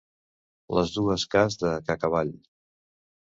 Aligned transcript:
Les 0.77 0.93
dues 0.95 1.25
cas 1.35 1.59
de 1.65 1.75
Cacavall. 1.91 2.33